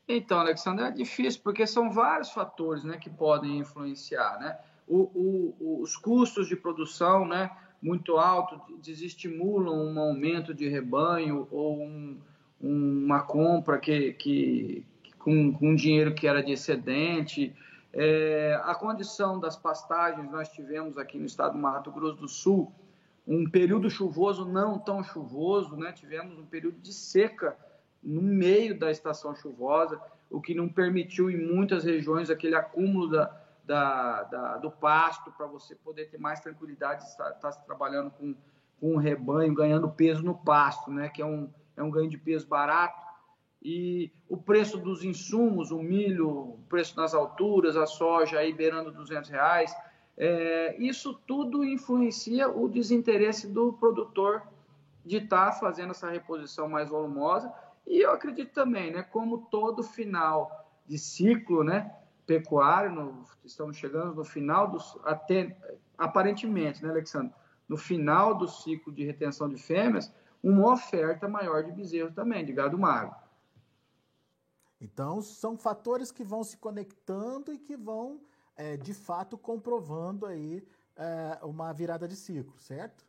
Então, 0.07 0.39
Alexandre, 0.39 0.85
é 0.85 0.91
difícil, 0.91 1.41
porque 1.43 1.65
são 1.65 1.91
vários 1.91 2.29
fatores 2.29 2.83
né, 2.83 2.97
que 2.97 3.09
podem 3.09 3.57
influenciar. 3.57 4.39
Né? 4.39 4.59
O, 4.87 5.55
o, 5.59 5.81
os 5.81 5.97
custos 5.97 6.47
de 6.47 6.55
produção, 6.55 7.27
né? 7.27 7.49
muito 7.81 8.17
alto 8.17 8.61
desestimulam 8.79 9.73
um 9.73 9.99
aumento 9.99 10.53
de 10.53 10.67
rebanho 10.67 11.47
ou 11.49 11.81
um, 11.81 12.19
uma 12.59 13.23
compra 13.23 13.79
que, 13.79 14.13
que 14.13 14.85
com, 15.17 15.51
com 15.53 15.75
dinheiro 15.75 16.13
que 16.13 16.27
era 16.27 16.43
de 16.43 16.51
excedente. 16.51 17.55
É, 17.93 18.59
a 18.63 18.75
condição 18.75 19.39
das 19.39 19.57
pastagens, 19.57 20.29
nós 20.31 20.49
tivemos 20.49 20.97
aqui 20.97 21.17
no 21.17 21.25
estado 21.25 21.53
do 21.53 21.57
Mato 21.57 21.91
Grosso 21.91 22.17
do 22.17 22.27
Sul 22.27 22.71
um 23.27 23.49
período 23.49 23.89
chuvoso 23.89 24.45
não 24.45 24.79
tão 24.79 25.03
chuvoso, 25.03 25.75
né? 25.75 25.91
tivemos 25.91 26.37
um 26.37 26.45
período 26.45 26.79
de 26.79 26.93
seca 26.93 27.57
no 28.01 28.21
meio 28.21 28.77
da 28.77 28.89
estação 28.89 29.35
chuvosa, 29.35 30.01
o 30.29 30.41
que 30.41 30.55
não 30.55 30.67
permitiu 30.67 31.29
em 31.29 31.37
muitas 31.37 31.83
regiões 31.83 32.29
aquele 32.29 32.55
acúmulo 32.55 33.09
da, 33.09 33.41
da, 33.63 34.23
da, 34.23 34.57
do 34.57 34.71
pasto 34.71 35.31
para 35.31 35.45
você 35.45 35.75
poder 35.75 36.09
ter 36.09 36.17
mais 36.17 36.39
tranquilidade 36.39 37.03
de 37.03 37.09
estar, 37.09 37.29
estar 37.31 37.51
trabalhando 37.51 38.09
com, 38.11 38.35
com 38.79 38.93
um 38.93 38.97
rebanho, 38.97 39.53
ganhando 39.53 39.89
peso 39.89 40.23
no 40.23 40.35
pasto, 40.35 40.91
né? 40.91 41.09
que 41.09 41.21
é 41.21 41.25
um, 41.25 41.49
é 41.77 41.83
um 41.83 41.91
ganho 41.91 42.09
de 42.09 42.17
peso 42.17 42.47
barato. 42.47 42.99
E 43.63 44.11
o 44.27 44.37
preço 44.37 44.79
dos 44.79 45.03
insumos, 45.03 45.69
o 45.69 45.83
milho, 45.83 46.27
o 46.27 46.59
preço 46.67 46.97
nas 46.97 47.13
alturas, 47.13 47.77
a 47.77 47.85
soja 47.85 48.39
aí 48.39 48.51
beirando 48.51 48.91
200 48.91 49.29
reais, 49.29 49.71
é, 50.23 50.75
isso 50.77 51.15
tudo 51.25 51.65
influencia 51.65 52.47
o 52.47 52.69
desinteresse 52.69 53.47
do 53.47 53.73
produtor 53.73 54.43
de 55.03 55.17
estar 55.17 55.47
tá 55.47 55.51
fazendo 55.53 55.89
essa 55.89 56.11
reposição 56.11 56.69
mais 56.69 56.89
volumosa. 56.89 57.51
E 57.87 58.01
eu 58.01 58.11
acredito 58.11 58.53
também, 58.53 58.91
né, 58.91 59.01
como 59.01 59.47
todo 59.49 59.81
final 59.81 60.69
de 60.85 60.99
ciclo, 60.99 61.63
né, 61.63 61.91
pecuário, 62.27 62.91
no, 62.91 63.23
estamos 63.43 63.77
chegando 63.77 64.13
no 64.13 64.23
final 64.23 64.67
dos, 64.67 64.95
até, 65.03 65.57
aparentemente, 65.97 66.83
né, 66.83 66.91
Alexandre, 66.91 67.33
no 67.67 67.75
final 67.75 68.35
do 68.35 68.47
ciclo 68.47 68.93
de 68.93 69.03
retenção 69.03 69.49
de 69.49 69.57
fêmeas, 69.57 70.13
uma 70.43 70.71
oferta 70.71 71.27
maior 71.27 71.63
de 71.63 71.71
bezerros 71.71 72.13
também, 72.13 72.45
de 72.45 72.53
gado 72.53 72.77
magro. 72.77 73.15
Então, 74.79 75.19
são 75.19 75.57
fatores 75.57 76.11
que 76.11 76.23
vão 76.23 76.43
se 76.43 76.57
conectando 76.57 77.51
e 77.51 77.57
que 77.57 77.75
vão, 77.75 78.21
é, 78.55 78.77
de 78.77 78.93
fato, 78.93 79.37
comprovando 79.37 80.25
aí 80.25 80.63
é, 80.95 81.39
uma 81.43 81.73
virada 81.73 82.07
de 82.07 82.15
ciclo, 82.15 82.53
certo? 82.59 83.05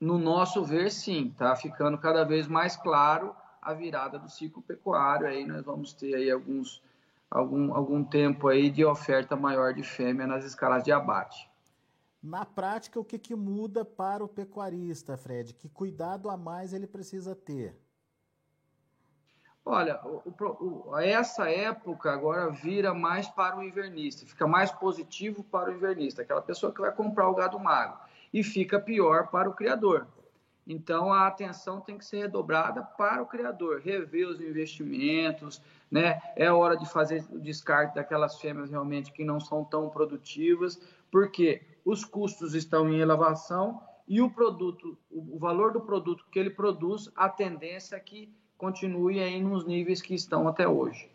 No 0.00 0.18
nosso 0.18 0.64
ver, 0.64 0.90
sim, 0.90 1.28
está 1.28 1.54
ficando 1.54 1.98
cada 1.98 2.24
vez 2.24 2.48
mais 2.48 2.76
claro 2.76 3.34
a 3.60 3.74
virada 3.74 4.18
do 4.18 4.30
ciclo 4.30 4.62
pecuário. 4.62 5.26
Aí 5.26 5.46
nós 5.46 5.62
vamos 5.64 5.92
ter 5.92 6.14
aí 6.14 6.30
alguns 6.30 6.82
algum, 7.30 7.72
algum 7.74 8.02
tempo 8.02 8.48
aí 8.48 8.70
de 8.70 8.84
oferta 8.84 9.36
maior 9.36 9.72
de 9.72 9.82
fêmea 9.82 10.26
nas 10.26 10.44
escalas 10.44 10.82
de 10.82 10.90
abate. 10.90 11.48
Na 12.22 12.44
prática, 12.44 12.98
o 12.98 13.04
que, 13.04 13.18
que 13.18 13.34
muda 13.34 13.84
para 13.84 14.22
o 14.22 14.28
pecuarista, 14.28 15.16
Fred? 15.16 15.54
Que 15.54 15.68
cuidado 15.68 16.28
a 16.28 16.36
mais 16.36 16.72
ele 16.74 16.86
precisa 16.86 17.34
ter? 17.34 17.74
Olha, 19.64 20.00
o, 20.04 20.22
o, 20.90 20.98
essa 20.98 21.50
época 21.50 22.10
agora 22.10 22.50
vira 22.50 22.94
mais 22.94 23.28
para 23.28 23.58
o 23.58 23.62
invernista, 23.62 24.26
fica 24.26 24.46
mais 24.46 24.70
positivo 24.70 25.44
para 25.44 25.70
o 25.70 25.74
invernista, 25.74 26.22
aquela 26.22 26.40
pessoa 26.40 26.72
que 26.72 26.80
vai 26.80 26.90
comprar 26.92 27.28
o 27.28 27.34
gado 27.34 27.58
magro, 27.58 27.98
e 28.32 28.42
fica 28.42 28.80
pior 28.80 29.28
para 29.28 29.48
o 29.48 29.54
criador. 29.54 30.06
Então 30.66 31.12
a 31.12 31.26
atenção 31.26 31.80
tem 31.80 31.98
que 31.98 32.04
ser 32.04 32.18
redobrada 32.18 32.82
para 32.82 33.22
o 33.22 33.26
criador, 33.26 33.80
rever 33.80 34.28
os 34.28 34.40
investimentos, 34.40 35.60
né? 35.90 36.20
É 36.36 36.50
hora 36.50 36.76
de 36.76 36.88
fazer 36.88 37.24
o 37.30 37.38
descarte 37.38 37.94
daquelas 37.94 38.40
fêmeas 38.40 38.70
realmente 38.70 39.12
que 39.12 39.24
não 39.24 39.40
são 39.40 39.64
tão 39.64 39.90
produtivas, 39.90 40.80
porque 41.10 41.62
os 41.84 42.04
custos 42.04 42.54
estão 42.54 42.88
em 42.88 43.00
elevação 43.00 43.82
e 44.06 44.22
o 44.22 44.30
produto, 44.30 44.96
o 45.10 45.38
valor 45.38 45.72
do 45.72 45.80
produto 45.80 46.24
que 46.30 46.38
ele 46.38 46.50
produz, 46.50 47.10
a 47.16 47.28
tendência 47.28 47.96
é 47.96 48.00
que 48.00 48.32
continue 48.60 49.18
aí 49.20 49.42
nos 49.42 49.66
níveis 49.66 50.02
que 50.02 50.14
estão 50.14 50.46
até 50.46 50.68
hoje. 50.68 51.10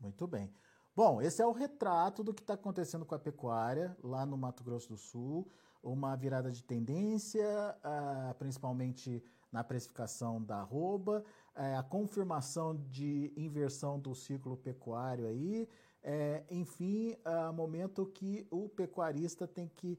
Muito 0.00 0.26
bem. 0.26 0.50
Bom, 0.94 1.22
esse 1.22 1.40
é 1.40 1.46
o 1.46 1.52
retrato 1.52 2.24
do 2.24 2.34
que 2.34 2.42
está 2.42 2.54
acontecendo 2.54 3.04
com 3.04 3.14
a 3.14 3.18
pecuária 3.18 3.96
lá 4.02 4.26
no 4.26 4.36
Mato 4.36 4.64
Grosso 4.64 4.88
do 4.88 4.96
Sul. 4.96 5.48
Uma 5.80 6.16
virada 6.16 6.50
de 6.50 6.64
tendência, 6.64 7.46
uh, 7.84 8.34
principalmente 8.34 9.22
na 9.52 9.62
precificação 9.62 10.42
da 10.42 10.56
arroba, 10.56 11.24
é, 11.54 11.76
a 11.76 11.82
confirmação 11.82 12.76
de 12.90 13.32
inversão 13.36 13.98
do 13.98 14.14
ciclo 14.14 14.56
pecuário 14.56 15.26
aí, 15.26 15.66
é, 16.02 16.42
enfim, 16.50 17.16
é 17.24 17.52
momento 17.52 18.04
que 18.06 18.46
o 18.50 18.68
pecuarista 18.68 19.46
tem 19.46 19.70
que 19.74 19.98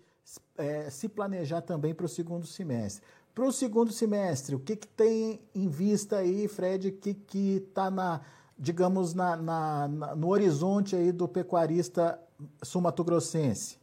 é, 0.58 0.90
se 0.90 1.10
planejar 1.10 1.62
também 1.62 1.94
para 1.94 2.06
o 2.06 2.10
segundo 2.10 2.46
semestre. 2.46 3.04
Para 3.34 3.46
o 3.46 3.52
segundo 3.52 3.92
semestre, 3.92 4.56
o 4.56 4.60
que, 4.60 4.76
que 4.76 4.88
tem 4.88 5.40
em 5.56 5.68
vista 5.70 6.18
aí, 6.18 6.48
Fred, 6.48 6.90
o 6.90 6.92
que 6.92 7.64
está 7.68 7.90
na, 7.90 8.22
digamos, 8.58 9.14
na, 9.14 9.36
na, 9.38 9.88
na, 9.88 10.16
no 10.16 10.28
horizonte 10.30 10.96
aí 10.96 11.12
do 11.12 11.28
pecuarista 11.28 12.20
sumatogrossense? 12.62 13.80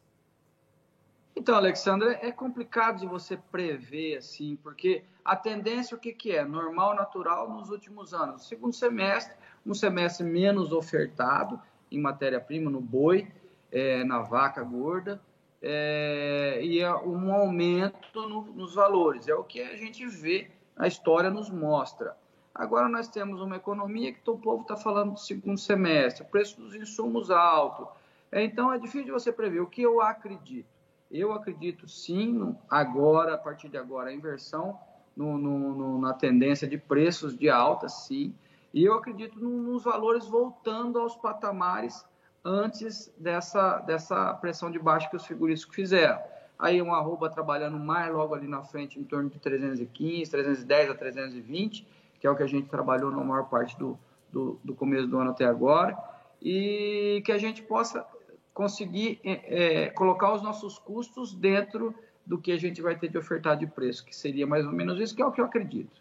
Então, 1.35 1.55
Alexandre, 1.55 2.19
é 2.23 2.33
complicado 2.33 3.01
de 3.01 3.07
você 3.07 3.37
prever 3.37 4.17
assim, 4.17 4.57
porque 4.63 5.05
a 5.25 5.37
tendência 5.37 5.97
o 5.97 6.01
que, 6.01 6.13
que 6.13 6.33
é? 6.33 6.45
Normal, 6.45 6.95
natural 6.95 7.51
nos 7.51 7.69
últimos 7.69 8.15
anos. 8.15 8.49
Segundo 8.49 8.73
semestre, 8.73 9.37
um 9.65 9.75
semestre 9.75 10.25
menos 10.25 10.73
ofertado 10.73 11.61
em 11.91 12.01
matéria-prima, 12.01 12.71
no 12.71 12.81
boi, 12.81 13.29
é, 13.71 14.03
na 14.05 14.21
vaca 14.21 14.63
gorda, 14.63 15.21
é, 15.69 16.61
e 16.63 16.81
é 16.81 16.95
um 16.95 17.35
aumento 17.35 18.29
no, 18.29 18.43
nos 18.43 18.75
valores. 18.75 19.27
É 19.27 19.35
o 19.35 19.43
que 19.43 19.61
a 19.61 19.77
gente 19.77 20.07
vê, 20.07 20.49
a 20.77 20.87
história 20.87 21.29
nos 21.29 21.51
mostra. 21.51 22.17
Agora 22.55 22.89
nós 22.89 23.09
temos 23.09 23.41
uma 23.41 23.57
economia 23.57 24.13
que 24.13 24.31
o 24.31 24.39
povo 24.39 24.63
está 24.63 24.77
falando 24.77 25.15
do 25.15 25.19
segundo 25.19 25.59
semestre, 25.59 26.25
preço 26.25 26.61
dos 26.61 26.75
insumos 26.75 27.31
alto. 27.31 27.89
É, 28.31 28.45
então 28.45 28.73
é 28.73 28.79
difícil 28.79 29.05
de 29.05 29.11
você 29.11 29.33
prever. 29.33 29.61
O 29.61 29.67
que 29.67 29.83
eu 29.83 30.01
acredito? 30.01 30.69
Eu 31.11 31.33
acredito 31.33 31.89
sim, 31.89 32.57
agora, 32.71 33.35
a 33.35 33.39
partir 33.39 33.69
de 33.69 33.77
agora, 33.77 34.11
a 34.11 34.15
inversão 34.15 34.79
no, 35.17 35.37
no, 35.37 35.75
no, 35.75 36.01
na 36.01 36.13
tendência 36.13 36.67
de 36.67 36.79
preços 36.79 37.37
de 37.37 37.49
alta, 37.49 37.89
sim. 37.89 38.35
E 38.73 38.85
eu 38.85 38.95
acredito 38.95 39.39
nos 39.39 39.85
valores 39.85 40.27
voltando 40.27 40.99
aos 40.99 41.17
patamares 41.17 42.05
antes 42.47 43.13
dessa, 43.19 43.79
dessa 43.81 44.33
pressão 44.35 44.71
de 44.71 44.79
baixo 44.79 45.11
que 45.11 45.17
os 45.17 45.27
figuristas 45.27 45.75
fizeram. 45.75 46.21
Aí 46.57 46.81
um 46.81 46.95
arroba 46.95 47.29
trabalhando 47.29 47.77
mais 47.77 48.15
logo 48.15 48.35
ali 48.35 48.47
na 48.47 48.63
frente, 48.63 49.01
em 49.01 49.05
torno 49.05 49.29
de 49.29 49.39
315, 49.41 50.31
310 50.31 50.91
a 50.91 50.95
320, 50.95 51.87
que 52.21 52.27
é 52.27 52.31
o 52.31 52.37
que 52.37 52.45
a 52.45 52.47
gente 52.47 52.69
trabalhou 52.69 53.11
na 53.11 53.23
maior 53.23 53.49
parte 53.49 53.77
do, 53.77 53.99
do, 54.33 54.61
do 54.65 54.75
começo 54.75 55.09
do 55.09 55.19
ano 55.19 55.33
até 55.33 55.45
agora, 55.45 55.99
e 56.41 57.21
que 57.27 57.33
a 57.33 57.39
gente 57.39 57.63
possa 57.63 58.07
conseguir 58.55 59.21
é, 59.25 59.85
é, 59.85 59.91
colocar 59.91 60.33
os 60.33 60.41
nossos 60.41 60.79
custos 60.79 61.35
dentro 61.35 61.93
do 62.25 62.39
que 62.39 62.53
a 62.53 62.57
gente 62.57 62.81
vai 62.81 62.97
ter 62.97 63.09
de 63.09 63.19
ofertar 63.19 63.57
de 63.57 63.67
preço, 63.67 64.05
que 64.05 64.15
seria 64.15 64.47
mais 64.47 64.65
ou 64.65 64.73
menos 64.73 65.01
isso, 65.01 65.17
que 65.17 65.21
é 65.21 65.27
o 65.27 65.33
que 65.33 65.41
eu 65.41 65.45
acredito. 65.45 66.01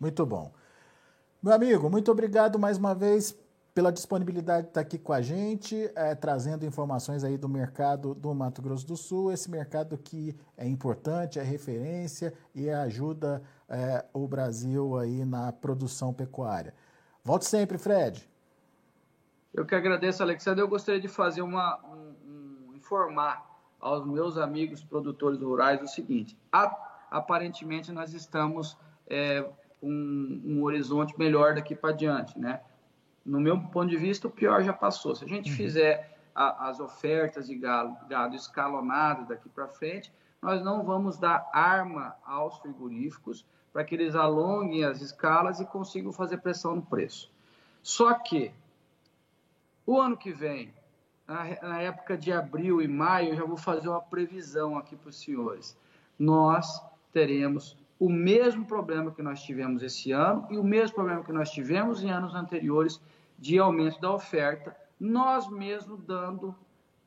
Muito 0.00 0.24
bom. 0.24 0.50
Meu 1.42 1.52
amigo, 1.52 1.90
muito 1.90 2.10
obrigado 2.10 2.58
mais 2.58 2.78
uma 2.78 2.94
vez 2.94 3.38
pela 3.74 3.90
disponibilidade 3.90 4.62
de 4.62 4.68
estar 4.68 4.80
aqui 4.80 4.96
com 4.96 5.12
a 5.12 5.20
gente, 5.20 5.90
é, 5.96 6.14
trazendo 6.14 6.64
informações 6.64 7.24
aí 7.24 7.36
do 7.36 7.48
mercado 7.48 8.14
do 8.14 8.32
Mato 8.32 8.62
Grosso 8.62 8.86
do 8.86 8.96
Sul, 8.96 9.32
esse 9.32 9.50
mercado 9.50 9.98
que 9.98 10.36
é 10.56 10.66
importante, 10.66 11.40
é 11.40 11.42
referência 11.42 12.32
e 12.54 12.70
ajuda 12.70 13.42
é, 13.68 14.04
o 14.12 14.28
Brasil 14.28 14.96
aí 14.96 15.24
na 15.24 15.52
produção 15.52 16.14
pecuária. 16.14 16.72
Volte 17.24 17.46
sempre, 17.46 17.76
Fred. 17.76 18.30
Eu 19.52 19.66
que 19.66 19.74
agradeço, 19.74 20.22
Alexandre. 20.22 20.62
Eu 20.62 20.68
gostaria 20.68 21.00
de 21.00 21.08
fazer 21.08 21.42
uma 21.42 21.80
um, 21.84 22.14
um, 22.70 22.74
informar 22.76 23.44
aos 23.80 24.06
meus 24.06 24.38
amigos 24.38 24.84
produtores 24.84 25.40
rurais 25.40 25.82
o 25.82 25.88
seguinte: 25.88 26.38
aparentemente 27.10 27.90
nós 27.90 28.14
estamos 28.14 28.76
é, 29.08 29.44
um, 29.82 30.42
um 30.44 30.62
horizonte 30.62 31.18
melhor 31.18 31.54
daqui 31.54 31.74
para 31.74 31.92
diante, 31.92 32.38
né? 32.38 32.60
No 33.24 33.40
meu 33.40 33.58
ponto 33.58 33.88
de 33.88 33.96
vista, 33.96 34.28
o 34.28 34.30
pior 34.30 34.62
já 34.62 34.72
passou. 34.72 35.14
Se 35.14 35.24
a 35.24 35.28
gente 35.28 35.50
uhum. 35.50 35.56
fizer 35.56 36.18
a, 36.34 36.68
as 36.68 36.80
ofertas 36.80 37.46
de 37.46 37.54
gado, 37.54 37.96
gado 38.06 38.36
escalonadas 38.36 39.28
daqui 39.28 39.48
para 39.48 39.68
frente, 39.68 40.12
nós 40.42 40.62
não 40.62 40.84
vamos 40.84 41.16
dar 41.16 41.48
arma 41.52 42.14
aos 42.24 42.58
frigoríficos 42.58 43.46
para 43.72 43.82
que 43.82 43.94
eles 43.94 44.14
alonguem 44.14 44.84
as 44.84 45.00
escalas 45.00 45.58
e 45.58 45.64
consigam 45.64 46.12
fazer 46.12 46.38
pressão 46.38 46.76
no 46.76 46.82
preço. 46.82 47.32
Só 47.82 48.14
que 48.14 48.52
o 49.86 50.00
ano 50.00 50.16
que 50.16 50.32
vem, 50.32 50.72
na, 51.26 51.44
na 51.62 51.80
época 51.80 52.16
de 52.16 52.32
abril 52.32 52.80
e 52.80 52.88
maio, 52.88 53.30
eu 53.30 53.36
já 53.36 53.44
vou 53.44 53.56
fazer 53.56 53.88
uma 53.88 54.00
previsão 54.00 54.76
aqui 54.76 54.96
para 54.96 55.08
os 55.08 55.20
senhores. 55.20 55.76
Nós 56.18 56.80
teremos 57.12 57.76
o 57.98 58.08
mesmo 58.08 58.64
problema 58.64 59.10
que 59.10 59.22
nós 59.22 59.42
tivemos 59.42 59.82
esse 59.82 60.12
ano 60.12 60.46
e 60.50 60.58
o 60.58 60.64
mesmo 60.64 60.94
problema 60.94 61.24
que 61.24 61.32
nós 61.32 61.50
tivemos 61.50 62.02
em 62.02 62.10
anos 62.10 62.34
anteriores 62.34 63.00
de 63.44 63.58
aumento 63.58 64.00
da 64.00 64.10
oferta, 64.10 64.74
nós 64.98 65.46
mesmos 65.50 66.02
dando 66.02 66.56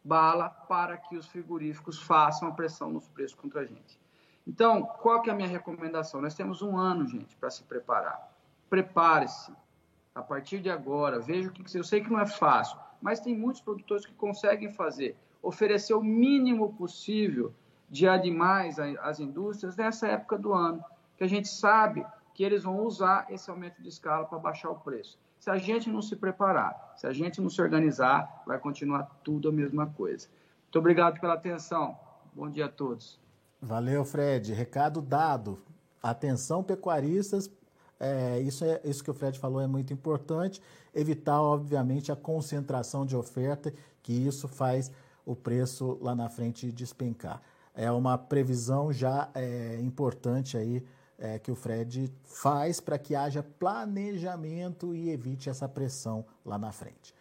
bala 0.04 0.48
para 0.52 0.96
que 0.96 1.18
os 1.18 1.26
frigoríficos 1.26 2.00
façam 2.00 2.48
a 2.48 2.52
pressão 2.52 2.92
nos 2.92 3.08
preços 3.08 3.36
contra 3.36 3.62
a 3.62 3.66
gente. 3.66 4.00
Então, 4.46 4.84
qual 4.84 5.20
que 5.24 5.32
é 5.32 5.34
a 5.34 5.36
minha 5.36 5.48
recomendação? 5.48 6.22
Nós 6.22 6.36
temos 6.36 6.62
um 6.62 6.78
ano, 6.78 7.08
gente, 7.08 7.36
para 7.38 7.50
se 7.50 7.64
preparar. 7.64 8.32
Prepare-se. 8.70 9.52
A 10.14 10.22
partir 10.22 10.60
de 10.60 10.70
agora, 10.70 11.20
veja 11.20 11.50
o 11.50 11.52
que 11.52 11.76
eu 11.76 11.84
sei 11.84 12.02
que 12.02 12.12
não 12.12 12.20
é 12.20 12.28
fácil, 12.28 12.78
mas 13.02 13.20
tem 13.20 13.36
muitos 13.36 13.62
produtores 13.62 14.06
que 14.06 14.14
conseguem 14.14 14.72
fazer, 14.72 15.18
oferecer 15.42 15.96
o 15.96 16.04
mínimo 16.04 16.72
possível 16.76 17.52
de 17.90 18.08
animais 18.08 18.78
às 18.78 19.20
indústrias 19.20 19.76
nessa 19.76 20.08
época 20.08 20.38
do 20.38 20.54
ano, 20.54 20.86
que 21.18 21.24
a 21.24 21.28
gente 21.28 21.48
sabe 21.48 22.06
que 22.36 22.44
eles 22.44 22.62
vão 22.62 22.86
usar 22.86 23.26
esse 23.32 23.50
aumento 23.50 23.82
de 23.82 23.90
escala 23.90 24.26
para 24.26 24.38
baixar 24.38 24.70
o 24.70 24.80
preço. 24.80 25.18
Se 25.40 25.50
a 25.50 25.58
gente 25.58 25.90
não 25.90 26.02
se 26.02 26.16
preparar, 26.16 26.94
se 26.98 27.08
a 27.08 27.14
gente 27.14 27.40
não 27.40 27.50
se 27.50 27.62
organizar, 27.62 28.44
vai 28.46 28.60
continuar 28.60 29.04
tudo 29.24 29.50
a 29.50 29.52
mesma 29.52 29.88
coisa. 29.88 30.28
Muito 30.64 30.80
obrigado 30.80 31.20
pela 31.20 31.36
atenção. 31.36 31.98
Bom 32.34 32.50
dia 32.50 32.66
a 32.66 32.70
todos. 32.70 33.20
Valeu, 33.62 34.04
Fred. 34.04 34.54
Recado 34.54 35.02
dado. 35.02 35.60
Atenção, 36.02 36.64
pecuaristas. 36.64 37.50
É, 38.00 38.40
isso, 38.40 38.64
é, 38.64 38.80
isso 38.84 39.04
que 39.04 39.10
o 39.10 39.14
Fred 39.14 39.40
falou 39.40 39.62
é 39.62 39.68
muito 39.68 39.94
importante. 39.94 40.62
Evitar, 40.94 41.42
obviamente, 41.42 42.12
a 42.12 42.16
concentração 42.16 43.06
de 43.06 43.16
oferta, 43.16 43.74
que 44.04 44.14
isso 44.14 44.48
faz 44.48 44.92
o 45.26 45.36
preço 45.36 45.98
lá 46.02 46.16
na 46.16 46.30
frente 46.30 46.72
despencar. 46.72 47.42
É 47.74 47.92
uma 47.92 48.18
previsão 48.18 48.92
já 48.92 49.30
é, 49.36 49.80
importante 49.82 50.58
aí 50.58 50.84
é, 51.18 51.40
que 51.40 51.52
o 51.52 51.56
Fred 51.56 52.14
faz 52.24 52.80
para 52.80 52.98
que 52.98 53.16
haja 53.16 53.42
planejamento 53.42 54.94
e 54.94 55.10
evite 55.10 55.50
essa 55.50 55.68
pressão 55.68 56.26
lá 56.46 56.58
na 56.58 56.72
frente. 56.72 57.14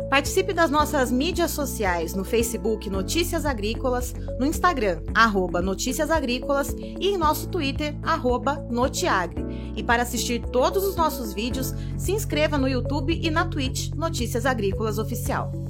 Participe 0.09 0.53
das 0.53 0.71
nossas 0.71 1.11
mídias 1.11 1.51
sociais 1.51 2.13
no 2.13 2.23
Facebook 2.23 2.89
Notícias 2.89 3.45
Agrícolas, 3.45 4.13
no 4.39 4.45
Instagram, 4.45 5.03
arroba 5.13 5.61
Notícias 5.61 6.09
Agrícolas 6.09 6.69
e 6.69 7.09
em 7.09 7.17
nosso 7.17 7.49
Twitter, 7.49 7.97
arroba 8.01 8.65
Notiagre. 8.71 9.43
E 9.75 9.83
para 9.83 10.03
assistir 10.03 10.41
todos 10.41 10.85
os 10.85 10.95
nossos 10.95 11.33
vídeos, 11.33 11.73
se 11.97 12.13
inscreva 12.13 12.57
no 12.57 12.69
YouTube 12.69 13.19
e 13.21 13.29
na 13.29 13.45
Twitch 13.45 13.91
Notícias 13.93 14.45
Agrícolas 14.45 14.97
Oficial. 14.97 15.64